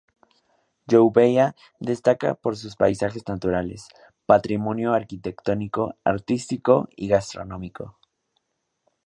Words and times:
Gouveia 0.89 1.53
destaca 1.79 2.33
por 2.33 2.57
sus 2.57 2.75
paisajes 2.75 3.21
naturales, 3.27 3.87
patrimonio 4.25 4.93
arquitectónico, 4.95 5.93
artístico 6.03 6.89
y 6.95 7.07
gastronómico. 7.07 7.99